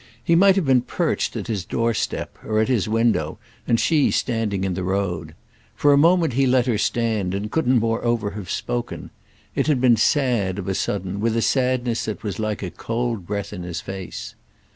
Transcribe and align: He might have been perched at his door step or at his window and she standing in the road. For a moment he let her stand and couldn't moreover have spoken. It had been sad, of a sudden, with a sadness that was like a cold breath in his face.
He 0.23 0.33
might 0.33 0.55
have 0.55 0.65
been 0.65 0.81
perched 0.81 1.35
at 1.35 1.45
his 1.45 1.63
door 1.63 1.93
step 1.93 2.35
or 2.43 2.59
at 2.59 2.69
his 2.69 2.89
window 2.89 3.37
and 3.67 3.79
she 3.79 4.09
standing 4.09 4.63
in 4.63 4.73
the 4.73 4.83
road. 4.83 5.35
For 5.75 5.93
a 5.93 5.95
moment 5.99 6.33
he 6.33 6.47
let 6.47 6.65
her 6.65 6.79
stand 6.79 7.35
and 7.35 7.51
couldn't 7.51 7.77
moreover 7.77 8.31
have 8.31 8.49
spoken. 8.49 9.11
It 9.53 9.67
had 9.67 9.79
been 9.79 9.97
sad, 9.97 10.57
of 10.57 10.67
a 10.67 10.73
sudden, 10.73 11.19
with 11.19 11.37
a 11.37 11.41
sadness 11.43 12.05
that 12.05 12.23
was 12.23 12.39
like 12.39 12.63
a 12.63 12.71
cold 12.71 13.27
breath 13.27 13.53
in 13.53 13.61
his 13.61 13.79
face. 13.79 14.33